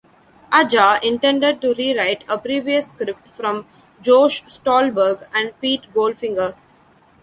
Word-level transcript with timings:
Aja 0.51 0.99
intended 1.03 1.61
to 1.61 1.75
rewrite 1.75 2.25
a 2.27 2.35
previous 2.39 2.89
script 2.89 3.29
from 3.29 3.67
Josh 4.01 4.43
Stolberg 4.51 5.27
and 5.31 5.53
Pete 5.61 5.85
Goldfinger. 5.93 6.55